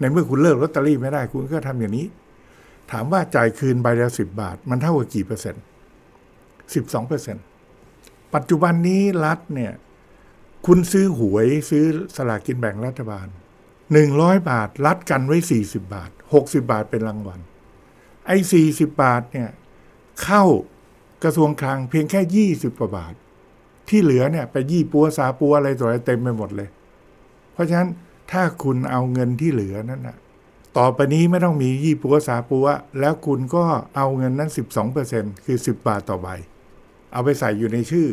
[0.00, 2.06] ในเมื่อคุณเลิกลอตเตอรี่ไม่ได้คุณก็ทำอย่างนี้
[2.90, 5.62] ถามว่าจ่ายคืนใบละสิบบาท มันเท่ากับกี่เปอร์เซ็นต์
[6.74, 7.44] สิบสองเปอร์เซ็นต์
[8.34, 9.72] ปัจจุบันนี้รัฐเนี่ย
[10.66, 11.84] คุณซื้อหวยซื้อ
[12.16, 13.26] สลากกินแบ่งรัฐบาล
[13.92, 17.40] หนึ่งร้อยบาท รัฐกันไว้สี่สิบาทหกสิบาทเป็นรางวัล
[18.26, 19.48] ไอ้สี่สิบบาทเนี่ย
[20.24, 20.44] เข้า
[21.24, 23.14] กระทรวงคลังเพียงแค่ยี่สิบกว่าบาท
[23.88, 26.68] ที่เหลือเนี่ยไปยี่ปัวซาปัวอะไรตัวอะไรเต็มไปหมดเลย
[27.52, 27.90] เพราะฉะนั้น
[28.32, 30.16] ถ้าคุณเอาเงินที่เหลือนั่นนะ
[30.78, 32.66] ต่อไปนี้ไม่ต้องมียี่ปัวซาปัว
[33.00, 33.64] แล้วคุณก็
[33.96, 36.28] เอาเงินนั้นสิบสองเปอร์เซ็นคือสิบบาทต่อใบ
[37.12, 38.08] เอาไปใส่อยู่ในชื่อ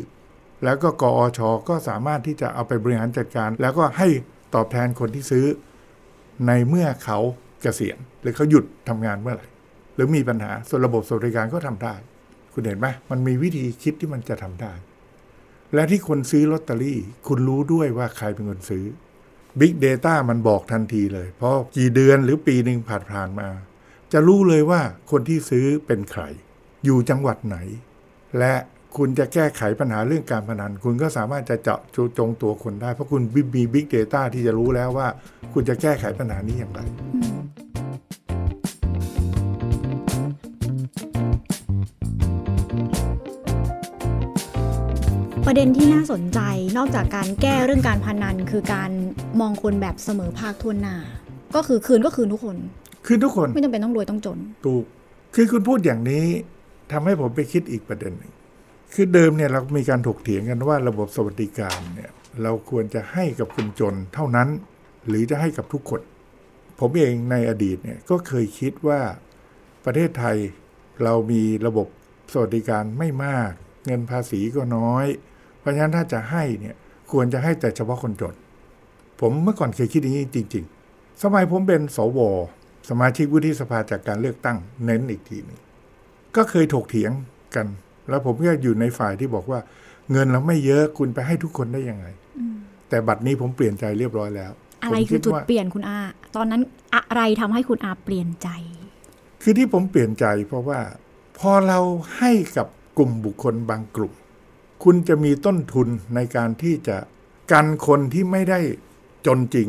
[0.64, 1.40] แล้วก็กอช
[1.70, 4.08] ก็สามารถที่จะเอาไปบริหารจัดการ แล้วก็ให้
[4.56, 5.46] ตอบแทนคนที่ซื้อ
[6.48, 7.20] ในเมื่อเขา
[7.62, 9.48] เกษียณหรือเขาหยุดทำงานเมื่อไหร่
[9.96, 11.96] หรือมีปัญหาส่วนระบบสวัสดิการก็ทำได้
[12.54, 14.74] คุณเห็นไหมมันมีวิธีคิดที่มันจะทำได้
[15.74, 18.86] และที่คนซื้อลอตเตอรี่ คุณรู้ด้วยว่าใครเป็นคนซื้อ
[19.60, 23.50] Big Data มันบอกทันทีเลยเพราะกี่เดือนหรือปีหนึ่งผ่านผ่านมา
[24.14, 24.82] จะรู้เลยว่า
[25.12, 26.24] คนที่ซื้อเป็นใคร
[26.86, 27.58] อยู่จังหวัดไหน
[28.40, 28.54] และ
[28.98, 31.80] คุณจะแก้ไขปัญหาเรื่องการพนัน คุณก็สามารถจะเจาะ
[32.18, 33.22] จงตัวคนได้ เพราะคุณ
[33.56, 35.08] มี Big Data ที่จะรู้แล้วว่า
[35.54, 36.82] คุณจะแก้ไขปัญหานี้อย่างไร
[45.50, 46.40] ประเด็นที่น่าสนใจ
[46.78, 48.92] นอกจากการแก้เรื่องการพนัน คือการ
[49.40, 50.96] มองคนแบบเสมอภาคทั่วหน้า
[51.56, 52.58] ก็คือคืนก็คืนทุกคน
[53.06, 54.86] คือทุกคนไม่จำเป็นต้องรวยต้องจน ถูก
[55.36, 56.26] คือคุณพูดอย่างนี้
[56.92, 58.34] ทำให้ผมไปคิดอีกประเด็นหนึ่ง
[58.94, 62.12] คือเดิมเนี่ยเรามีการถกเถียงกันว่าระบบสวัสดิการเนี่ย
[62.44, 64.50] เราควรจะให้กับคนจนเท่านั้น
[65.08, 66.02] หรือจะให้กับทุกคน
[66.80, 69.02] ผมเองในอดีตเนี่ยก็เคยคิดว่า
[69.86, 70.38] ประเทศไทย
[71.04, 71.88] เรามีระบบ
[72.34, 73.52] สวัสดิการไม่มาก
[73.86, 75.35] เงินภาษีก็น้อยเพ
[75.66, 76.76] ราะฉะนั้นถ้าจะให้เนี่ย
[77.12, 78.36] ควรจะให้แต่เฉพาะคนจน
[79.20, 82.20] ผมเมื่อก่อนเคยคิดอย่างนี้จริง ๆ สมัยผมเป็นสว
[82.90, 85.60] สมาชิกวุฒิสภาจากการเลือกตั้งเน้นอีกทีหนึง
[86.36, 87.12] ก็เคยถกเถียง
[87.56, 87.68] กัน
[88.10, 89.60] แล้วผมก็อยู่ในฝ่ายที่บอกว่า
[90.12, 92.06] เงินเราไม่เยอะคุณไปให้ทุกคนได้ยังไง
[92.90, 94.52] แต่บัตรนี้ผมเปลี่ยนใจเรียบร้อยแล้ว
[94.84, 96.00] อะไรผมคือจุดว่าเปลี่ยนคุณอา
[96.36, 96.62] ตอนนั้น
[96.96, 98.50] อะไรทำให้คุณอาเปลี่ยนใจ
[99.42, 100.80] คือที่ผมเปลี่ยนใจเพราะว่า
[101.40, 101.80] พอเรา
[102.18, 104.14] ให้กับกลุ่มบุคคลบางกลุ่ม
[104.86, 106.98] คุณจะมีต้นทุนในการที่จะ
[107.52, 108.60] กันคนที่ไม่ได้
[109.28, 109.68] จนจริง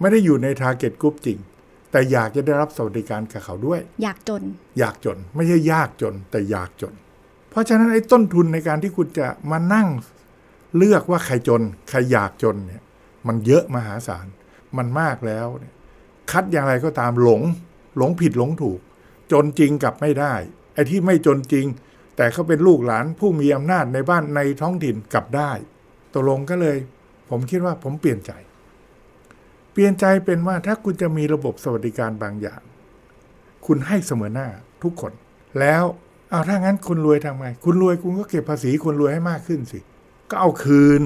[0.00, 1.38] ไม่ได้อยู่ในทาร์เก็ตกรุ๊ปจริง
[1.90, 4.42] แต่อยากจะได้รับสวัสดิการกับเขาด้วย อยากจน
[4.78, 6.94] อยากจน ไม่ใช่ยากจน แต่อยากจน
[7.50, 9.88] เพราะฉะนั้นไอ้ต้นทุนในการที่คุณจะมานั่ง
[10.76, 12.82] เลือกว่าใครจน ใครอยากจนเนี่ย
[13.26, 14.26] มันเยอะมหาศาล
[14.76, 15.74] มันมากแล้วเนี่ย
[16.30, 17.42] คัดอย่างไรก็ตามหลง
[17.96, 18.80] หลงผิดหลงถูก
[19.32, 20.34] จนจริงกับไม่ได้
[20.74, 21.66] ไอ้ที่ไม่จนจริง
[22.16, 25.52] แต่เขาเป็นลูกหลานผู้มีอำนาจในบ้านในท้องถิ่นกลับได้
[26.14, 26.76] ตกลงก็เลย
[27.30, 28.32] ผมคิดว่าผมเปลี่ยนใจ
[29.72, 32.62] เปลี่ยนใจเป็นว่าถ้าคุณจะมีระบบสวัสดิการบางอย่าง
[33.66, 34.48] คุณให้เสมอหน้า
[34.82, 35.12] ทุกคน
[35.60, 35.82] แล้ว
[36.30, 39.80] เอาถ้างั้นคุณรวยทำไงคุณรวยคุณก็เก็บภาษีคนรวยให้มากขึ้นสิ
[40.30, 41.02] ก็เอาคืน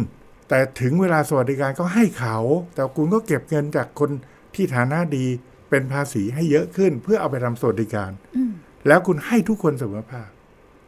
[0.48, 2.38] แต่ถึงเวลาสวัสดิการก็ให้เขา
[2.74, 4.10] แต่คุณก็เก็บเงินจากคน
[4.54, 5.26] ที่ฐานะดี
[5.70, 8.52] เป็นภาษีให้เยอะขึ้น เพื่อเอาไปทำสวัสดิการอืม
[8.86, 10.30] แล้วคุณให้ทุกคนเสมอภาค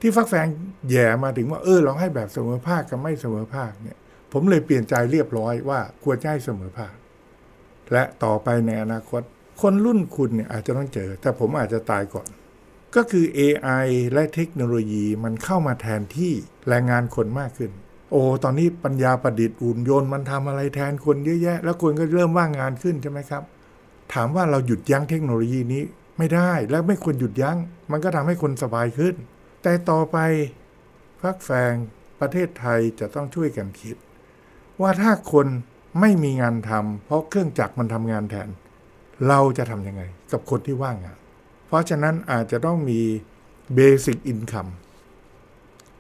[0.05, 0.47] ที่ฟักแฟง
[0.91, 3.97] แย่มาถึงว่าเออเราให้แบบเสมอภาคกับไม่เสมอภาคเนี่ย
[4.33, 6.95] ผมเลยเปลี่ยนใจเรียบร้อยว่าควรจะให้เสมอภาค
[7.93, 9.23] และต่อไปในอนาคต
[9.61, 12.29] คนรุ่นคุณเนี่ยอาจจะต้องเจอ แต่ผมอาจจะตายก่อน
[12.95, 16.33] ก็คือ AI และเทคโนโลยีมันเข้ามาแทนที่
[16.69, 17.71] แรงงานคนมากขึ้น
[18.11, 23.43] โอ้ตอนนี้ปัญญาประดิษฐ์อุ่นยนต์มันทำอะไรแทนคนเยอะแยะ แล้วคนก็เริ่มว่างงานขึ้นใช่ไหมครับ
[24.15, 25.83] ถามว่าเราหยุดยั้งเทคโนโลยีนี้
[26.19, 27.57] ไม่ได้และไม่ควรหยุดยัง้ง
[27.91, 29.15] มันก็ทำให้คนสบายขึ้น
[29.63, 30.19] แต่ต่อไป
[31.21, 31.75] พักแฟง
[32.21, 33.97] ประเทศไทยจะต้องช่วยกันคิด
[34.81, 35.47] ว่าถ้าคน
[36.01, 38.49] ไม่มีงานทำเพราะเครื่องจักรมันทำงานแทน
[39.29, 41.19] เราจะทำยังไง กับคนที่ว่างงาน
[41.67, 43.01] เพราะฉะนั้นอาจจะต้องมี
[43.75, 44.67] เบสิ c อินคัม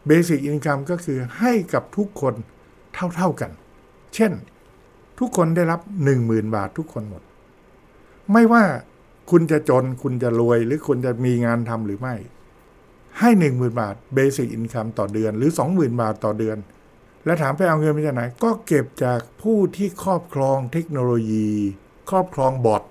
[0.07, 2.35] เบสิ c อินคัมก็คือให้กับทุกคน
[3.16, 3.51] เท่า ๆกัน
[4.14, 4.33] เช่น
[5.18, 5.81] ทุกคนได้รับ
[6.18, 7.22] 10,000 บาททุกคนหมด
[8.33, 8.62] ไม่ว่า
[9.31, 12.14] คุณจะจนคุณจะรวยหรือคุณจะมีงานทำหรือไม่
[13.18, 16.59] ให้ 10,000 บาทเบสิ c อินคัมต่อเดือน หรือ 20,000 บาทต่อเดือน
[17.25, 21.51] แล้วถามไปเอาเงินมาจากไหน ก็เก็บจากผู้ที่ครอบครองเทคโนโลยี
[22.11, 22.83] ครอบครองบอท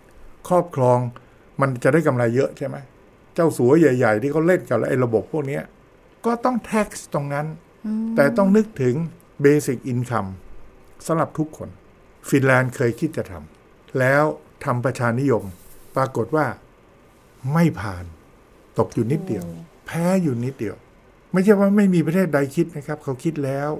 [0.49, 0.99] ครอบครอง
[1.61, 2.77] มันจะได้กำไรเยอะใช่ไหม
[3.35, 5.63] เจ้าสัวใหญ่ ๆ ที่เขาเล่นกับไอ้ระบบพวกเนี้ย
[6.25, 7.47] ก็ต้อง tax ตรงนั้น
[8.15, 8.95] แต่ต้องนึกถึง
[9.45, 10.29] basic income
[11.07, 11.69] สำหรับทุกคน
[12.29, 14.23] ฟินแลนด์เคยคิดจะทำแล้ว
[14.65, 15.43] ทำประชานิยม
[15.95, 16.45] ปรากฏว่า
[17.53, 18.05] ไม่ผ่าน
[18.79, 20.75] ตกอยู่นิดเดียวแพ้อยู่นิดเดียว
[21.33, 23.71] ไม่ใช่ว่าไม่มีประเทศใดคิดนะครับ เขาคิดแล้ว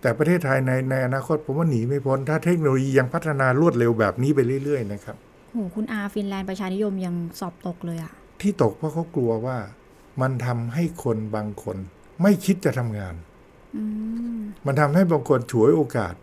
[0.00, 5.16] แต่ประเทศไทยในในอนาคตผมว่าหนีไม่พ้น ถ้าเทคโนโลยียังพัฒนารวดเร็วแบบนี้ไปเรื่อยๆนะครับ
[5.52, 9.58] โหคุณอาฟินแลนด์ประชานิยมยังสอบตกเลยอะที่ตกเพราะเขากลัวว่า
[10.20, 11.76] มันทำให้คนบางคน
[12.22, 13.14] ไม่คิดจะทำงาน
[13.76, 13.84] อื
[14.36, 16.14] มมันทำให้บางคนฉวยโอกาส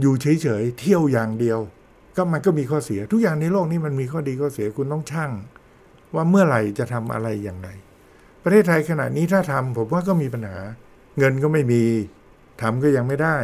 [0.00, 1.58] อยู่เฉยๆเที่ยวอย่างเดียว
[2.16, 5.30] ก็มันก็มีข้อเสีย ทุกอย่างในโลกนี้มันมีข้อดีข้อเสียคุณต้องชั่ง
[6.14, 7.68] ว่าเมื่อไหร่จะทำอะไรอย่างไร
[8.44, 10.58] ประเทศไทยขณะนี้ถ้าทำผมว่าก็มีปัญหา
[11.18, 11.82] เงินก็ไม่มี
[12.62, 13.36] ทำก็ยังไม่ได้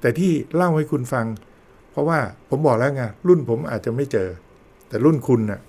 [0.00, 1.26] แต่ที่เล่าให้คุณฟัง
[1.90, 4.28] เพราะว่าผมบอกแล้วไงรุ่นผมอาจจะไม่เจอ
[4.88, 5.60] แต่รุ่นคุณน่ะ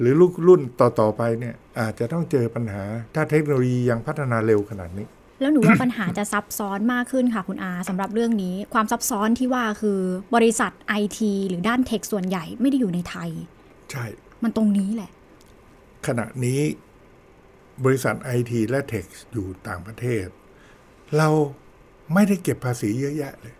[0.00, 5.06] หรือรุ่นรุ่นต่อๆไปเนี่ยอาจจะต้องเจอปัญหา ถ้าเทคโนโลยียังพัฒนาเร็วขนาดนี้
[5.40, 10.00] แล้วหนูว่าปัญหาจะซับซ้อนมากขึ้นค่ะคุณอาสำหรับเรื่องนี้ ความซับซ้อนที่ว่าคือ
[10.34, 13.30] บริษัทไอทีหรือด้านเทคส่วนใหญ่ไม่ได้อยู่ในไทย
[13.90, 14.04] ใช่
[14.42, 15.10] มันตรงนี้แหละ
[16.06, 16.60] ขณะนี้
[17.84, 20.26] บริษัทไอทีและเทคอยู่ต่างประเทศ
[21.16, 21.28] เรา
[22.14, 23.54] ไม่ได้เก็บภาษีเยอะแยะเลย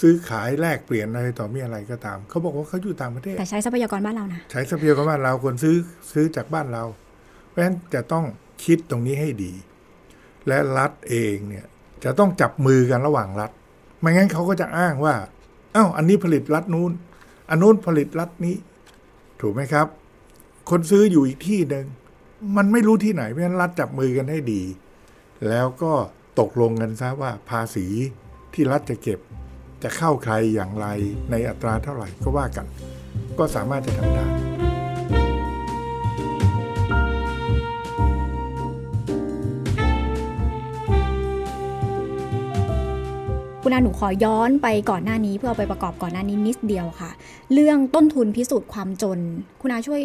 [0.00, 5.76] ซื้อขายแลกเปลี่ยนอะไรต่อมีอะไรก็ตาม เขาบอกว่าเขาอยู่ต่างประเทศ แต่ใช้ทรัพยากรบ้านเรานะ ใช้ทรัพยากรบ้านเราคนซื้อ
[6.12, 6.84] ซื้อจากบ้านเรา
[7.48, 8.24] เพราะฉะนั้นจะต้อง
[8.64, 9.52] คิดตรงนี้ให้ดี
[10.48, 11.66] และรัฐเองเนี่ย
[12.04, 13.50] จะต้องจับมือกันระหว่างรัฐ
[14.00, 15.14] ไม่งั้นเขาก็จะอ้างว่า
[15.72, 16.92] เอ้าอันนี้ผลิตรัฐนู้น
[17.50, 18.56] อันนู้นผลิตรัฐนี้
[19.40, 19.86] ถูกไหมครับ
[20.70, 21.86] คนซื้ออยู่อีกที่หนึ่ง
[22.56, 24.62] มันไม่รู้ที่ไหน เพราะฉะนั้นรัฐจับมือกันให้ดี
[25.48, 25.92] แล้วก็
[26.40, 27.86] ตกลงกันซะว่าภาษี
[28.54, 29.20] ที่รัฐจะเก็บ
[29.82, 30.86] จะเข้าใครอย่างไร
[31.30, 32.66] ในอัตราเท่าไหร่ก็ว่ากัน
[33.38, 34.26] ก็สามารถจะทำได้
[43.62, 47.10] คุณอาหนูขอย้อนไปก่อนหน้านี้เพื่อเอาไปประกอบก่อนหน้านี้นิดเดียวค่ะ
[47.52, 49.18] เรื่องต้นทุนพิสูจน์ความจน
[49.60, 50.02] คุณอาช่วย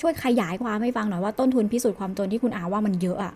[0.00, 3.34] ช่วยขยายความให้ฟังหน่อยว่าต้นทุนพิสูจน์ความจนที่คุณอาว่ามันเยอะอะ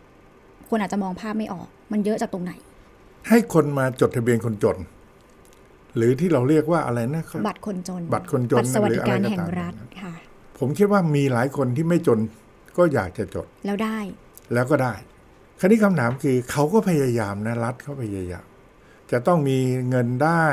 [0.68, 2.52] คนอาจจะมองภาพไม่ออก มันเยอะจากตรงไหน
[3.28, 4.76] ให้คนมาจดทะเบียนคนจน
[5.96, 10.14] หรือที่เราเรียกว่าอะไรนะบัตรคนจน บัตรคนจนบัตรสวัสดิการหรืออะไรก็ตามแห่งรัฐค่ะ
[10.58, 12.18] ผมคิดว่ามีหลายคนที่ไม่จน
[12.76, 13.98] ก็อยากจะจด แล้วได้
[14.54, 14.94] แล้วก็ได้
[15.60, 18.44] คราวนี้คำถามคือเขาก็พยายามนะรัฐเขาพยายาม
[19.12, 19.58] จะต้องมี
[19.90, 20.46] เงินได้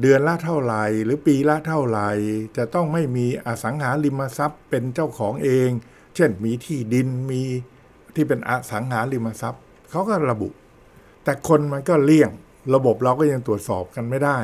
[0.00, 2.10] เดือนละเท่าไหร่หรือปีละเท่าไหร่
[2.56, 5.70] จะต้องไม่มีอสังหาริมทรัพย์เป็นเจ้าของเอง
[6.14, 7.42] เช่นมีที่ดินมี
[8.14, 10.48] ที่เป็นอสังหาริมทรัพย์เขาก็ระบุ
[11.24, 12.30] แต่คนมันก็เลี่ยง
[12.74, 14.38] ระบบเราก็ยังตรวจสอบกันไม่ได้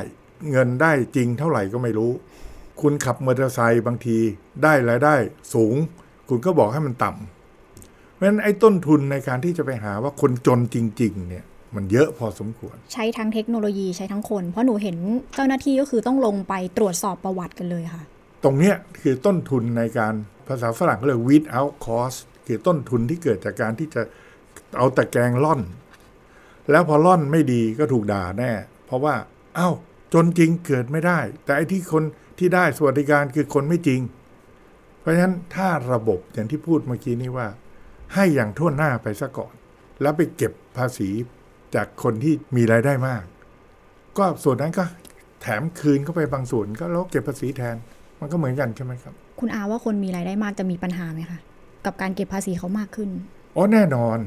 [0.51, 2.11] เงินได้จริงเท่าไหร่ก็ไม่รู้
[2.81, 4.17] คุณขับมอเตอร์ไซค์บางที
[4.63, 5.15] ได้รายได้
[5.53, 5.75] สูง
[6.29, 11.45] คุณก็บอกให้มันต่ำเพราะฉะนั้นไอ้ต้นทุนในการที่จะไปหาว่าคนจนจริง ๆ เนี่ย
[11.75, 14.97] มันเยอะพอสมควร ใช้ทั้งเทคโนโลยีใช้ทั้งคน เพราะหนูเห็น
[15.35, 18.03] เจ้าหน้าที่ก็คือต้องลงไปตรวจสอบประวัติกันเลยค่ะ
[18.43, 20.13] ตรงเนี้ยคือต้นทุนในการ
[20.47, 24.01] ภาษาฝรั่งเขาเรียก weed out cost คือต้นทุนที่เกิดจากการที่จะ
[24.77, 25.61] เอาตะแกรงล่อน
[26.71, 28.51] แล้วพอล่อนไม่ดีก็ถูกด่าแน่
[28.85, 29.15] เพราะว่า
[29.55, 29.69] เอา้า
[30.13, 32.03] จนจริงเกิดไม่ได้ แต่ไอ้ที่คน
[32.39, 34.01] ที่ได้สวัสดิการคือคนไม่จริง
[34.99, 37.47] เพราะฉะนั้นถ้าระบบอย่างที่พูดเมื่อกี้นี้ว่า
[38.13, 39.53] ให้อย่างทั่วหน้าไปซะก่อน
[40.01, 41.09] แล้วไปเก็บภาษี
[41.75, 43.23] จากคนที่มีรายได้มาก
[44.17, 44.83] ก็ส่วนนั้นก็
[45.41, 47.75] แถมคืนเข้าไปบางส่วนก็แล้วเก็บภาษีแทน
[48.19, 51.39] มันก็เหมือนกันใช่ไหมครับ คุณอาว่าคนมีรายได้มากจะมีปัญหาไหมคะ
[51.85, 53.09] กับการเก็บภาษีเขามากขึ้น
[53.55, 54.19] อ๋อแน่นอน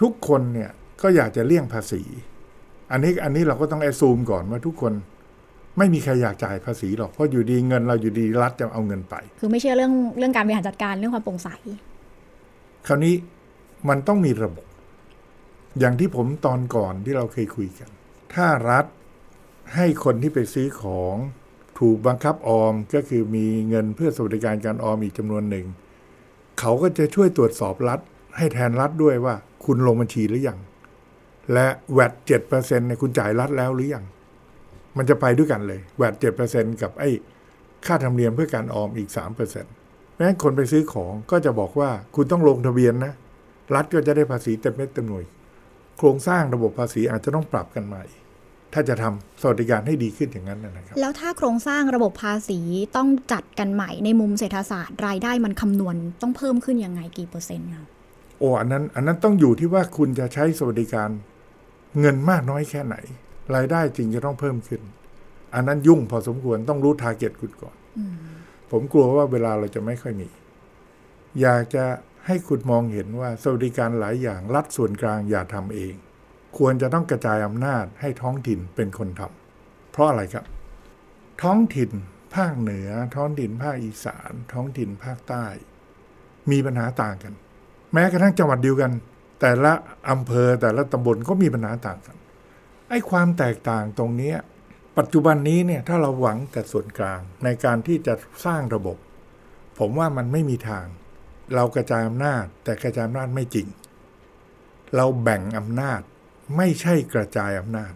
[0.00, 0.70] ทุกคนเนี่ย
[1.02, 2.02] ก็อยากจะเลี่ยงภาษี
[2.92, 4.92] อันนี้อันนี้เราก็ต้องแอดซูมก่อนว่าทุกคน
[5.78, 11.48] ไม่มีใครอยากจ่ายภาษีหรอก เพราะอยู่ดีเงินเราอยู่ดีรัฐจะเอาเงินไป คือไม่เชื่อเรื่องเรื่องการบริหารจัดการเรื่องความโปร่งใส
[12.86, 13.14] คราวนี้
[13.88, 14.66] มันต้องมีระบบ
[15.78, 17.88] อย่างที่ผมตอนก่อนที่เราเคยคุยกัน
[18.34, 18.84] ถ้ารัฐ
[19.74, 21.16] ให้คนที่ไปซื้อของ
[21.80, 25.66] ถูกบังคับออมก็คือมีเงินเพื่อสวัสดิการการออมอีกจำนวนหนึ่ง
[26.60, 28.00] เขาก็จะช่วยตรวจสอบรัฐ
[28.36, 29.34] ให้แทนรัฐด้วยว่า
[29.64, 30.58] คุณลงบัญชีหรือยัง
[31.52, 34.04] และแวดเจ็ดเปอร์เซ็นต์ในคุณจ่ายรัฐแล้วหรือยัง
[34.96, 37.10] มันจะไปด้วยกันเลยแวดเจ็ดเปอร์เซ็นต์กับไอ้
[37.86, 39.72] ค่าธรรมเนียมเพื่อการออมอีกสามเปอร์เซ็นต์
[40.12, 43.12] เพราะฉะนั้คนไปซื้อของก็จะบอกว่าคุณต้องลงทะเบียนนะ
[43.74, 45.24] รัฐก็จะได้ภาษีเต็มเม็ดเต็มหน่วย
[45.98, 48.04] โครงสร้างระบบภาษีอาจจะต้องปรับกันใหม่
[48.72, 52.58] ถ้าจะทำสวัสดิการให้ดีขึ้นอย่างนั้นนะครับแล้วถ้าโครงสร้างระบบภาษี
[52.96, 57.86] ต้องจัดกันใหม่ในมุมเศรษฐศาสตร์ รายได้มันคำนวณต้องเพิ่มขึ้นยังไงกี่เปอร์เซ็นต์คะ
[58.38, 61.10] โอ้อันนั้นอันนั้นต้องอยู่ที่ว่าคุณจะใช้สวัสดิการ
[62.00, 62.96] เงินมากน้อยแค่ไหน
[63.54, 64.82] รายได้จริงจะต้องเพิ่มขึ้น
[65.54, 67.76] อันนั้นยุ่งพอสมควรต้องรู้ทาร์เก็ตคุณก่อน
[68.70, 70.28] ผมกลัวว่าเวลาเราจะไม่ค่อยมี
[71.40, 71.84] อยากจะ
[72.26, 75.94] ให้คุณมองเห็นว่าสวัสดิการหลายอย่างรัฐส่วนกลางอย่าทำเอง
[76.58, 80.44] ควรจะต้องกระจายอำนาจให้ท้องถิ่นเป็นคนทำเพราะอะไรครับ
[81.42, 81.90] ท้องถิ่น
[82.34, 85.46] ภาคเหนือ ท้องถิ่นภาคอีสาน ท้องถิ่นภาคใต้
[86.50, 87.34] มีปัญหาต่างกัน
[87.92, 88.92] แม้กระทั่งจังหวัดเดียวกัน
[89.40, 89.72] แต่ละ
[90.10, 92.16] อำเภอแต่ละตำบลก็มีปัญหาต่างกัน
[92.88, 94.34] ไอ้ความแตกต่างตรงนี้
[94.98, 98.96] ปัจจุบันนี้เนี่ยถ้าเราหวังแต่ส่วนกลางในการที่จะสร้างระบบ
[99.78, 100.86] ผมว่ามันไม่มีทาง
[101.54, 103.66] เรากระจายอำนาจ แต่กระจายอำนาจไม่จริง
[104.96, 106.00] เราแบ่งอำนาจ
[106.56, 107.92] ไม่ใช่กระจายอำนาจ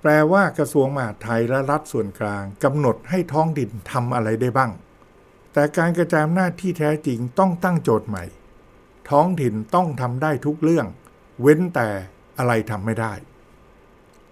[0.00, 4.72] แปลว่ากระทรวงมหาดไทยและรัฐส่วนกลางกำหนดให้ท้องถิ่นทำอะไรได้บ้าง
[5.52, 8.24] แต่การกระจายอำนาจที่แท้จริงต้องตั้งโจทย์ใหม่
[9.10, 10.86] ท้องถิ่นต้องทำได้ทุกเรื่อง
[11.42, 11.88] เว้นแต่
[12.38, 13.12] อะไรทำไม่ได้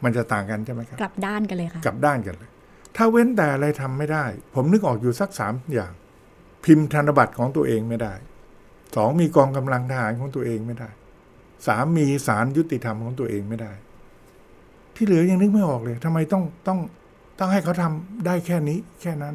[0.03, 2.51] มันจะต่างกันใช่ไหมครับ กลับด้านกันเลยค่ะ กลับด้านกันเลย
[2.97, 5.93] ถ้าเว้นแต่อะไรทำไม่ได้ ผมนึกออกอยู่สักสามอย่าง
[6.67, 8.15] พิมพ์ธนบัตรของตัวเองไม่ได้
[8.97, 10.91] สองมีกองกำลังทหารของตัวเองไม่ได้
[11.67, 13.73] สามมีศาลยุติธรรมของตัวเองไม่ได้
[14.95, 16.79] ที่เหลือยังนึกไม่ออกเลยทำไมต้องต้อง
[17.39, 19.35] ต้องให้เขาทำได้แค่นี้ แค่นั้น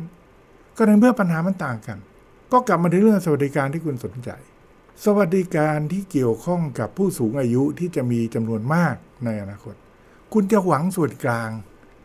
[0.77, 1.97] ก็ในเมื่อปัญหามันต่างกัน
[2.51, 4.29] ก็กลับมาที่เรื่องสวัสดิการที่คุณสนใจ
[5.03, 9.75] สวัสดิการที่เกี่ยวข้องกับผู้สูงอายุที่จะมีจำนวนมากในอนาคต
[10.33, 11.49] คุณจะหวังส่วนกลาง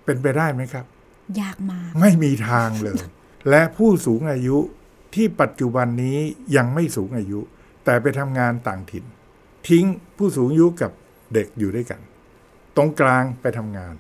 [0.05, 0.85] เป็นไปได้ไหมครับ
[1.41, 3.01] ยากมาก ไม่มีทางเลย
[3.51, 4.59] และผู้สูงอายุ
[5.17, 6.19] ที่ปัจจุบันนี้
[6.57, 7.41] ยังไม่สูงอายุ
[7.85, 9.05] แต่ไปทำงานต่างถิ่น
[9.69, 9.85] ทิ้ง
[10.17, 10.91] ผู้สูงอายุกับ
[11.35, 12.01] เด็กอยู่ด้วยกัน
[12.77, 13.95] ตรงกลางไปทำงาน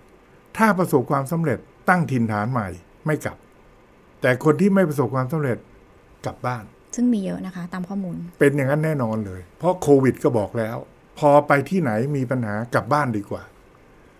[0.57, 2.69] ถ้าประสบความสำเร็จตั้งถิ่นฐานใหม่
[3.07, 3.37] ไม่กลับ
[4.21, 5.59] แต่คนที่ไม่ประสบความสำเร็จ
[6.27, 10.77] กลับบ้าน ซึ่งมีเยอะนะคะ ตามข้อมูล เป็นอย่างนั้นแน่นอนเลย เพราะโควิดก็บอกแล้ว
[11.19, 13.43] พอไปที่ไหนมีปัญหากลับบ้านดีกว่า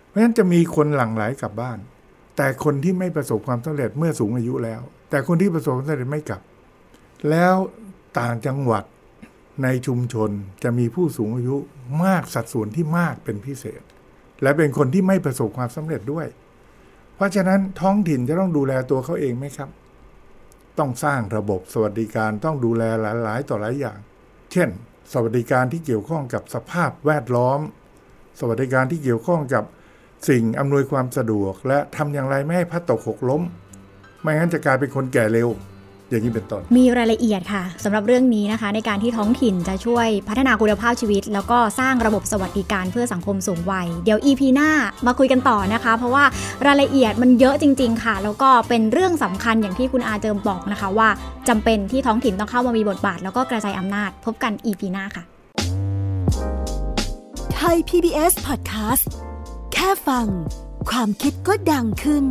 [0.07, 1.77] เพราะฉะนั้นจะมีคนหลั่งไหลกลับบ้าน
[2.37, 6.41] แต่คนที่ไม่ประสบความสำเร็จเมื่อสูงอายุแล้ว แต่คนที่ประสบความสำเร็จไม่กลับ
[7.29, 7.55] แล้ว
[8.19, 8.83] ต่างจังหวัด
[9.63, 10.29] ในชุมชน
[10.63, 11.55] จะมีผู้สูงอายุ
[12.03, 13.81] มากสัดส่วนที่มากเป็นพิเศษ
[14.41, 16.27] และเป็นคนที่ไม่ประสบความสำเร็จด้วย
[17.15, 19.69] เพราะฉะนั้นท้องถิ่นจะต้องดูแลตัวเขาเองไหมครับ
[20.79, 23.97] ต้องสร้างระบบสวัสดิการต้องดูแลหลายๆ ต่อหลายอย่าง
[24.51, 24.69] เช่น
[25.13, 27.59] สวัสดิการที่เกี่ยวข้องกับสภาพแวดล้อม
[28.39, 29.63] สวัสดิการที่เกี่ยวข้องกับ
[30.29, 33.41] สิ่งอำนวยความสะดวก และทำอย่างไรไม่ให้พัดตกหกล้ม
[34.21, 35.49] ไม่งั้นจะกลายเป็นคนแก่เร็ว
[36.09, 44.69] อย่างนี้เป็นต้น มีรายละเอียดค่ะสำหรับเรื่องนี้นะคะ ในการที่ท้องถิ่นจะช่วยพัฒนาคุณภาพชีวิต แล้วก็สร้างระบบสวัสดิการเพื่อสังคมสูงวัย เดี๋ยว EP หน้า
[45.05, 46.23] มาคุยกันต่อนะคะ เพราะว่า
[46.65, 51.09] รายละเอียดมันเยอะจริง ๆ ค่ะ แล้วก็เป็นเรื่องสำคัญอย่างที่คุณอาเจิมบอกนะคะ ว่า
[51.49, 55.23] จำเป็นที่ท้องถิ่นต้องเข้ามามีบทบาท แล้วก็กระจายอำนาจ พบกัน EP หน้าค่ะ
[57.55, 59.07] ไทย PBS Podcast
[59.73, 60.27] แค่ฟัง
[60.89, 62.25] ความคิดก็ดังขึ้น